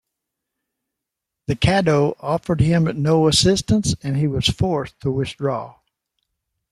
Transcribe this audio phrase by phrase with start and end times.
[1.45, 5.75] The Caddo offered him no assistance, and he was forced to withdraw.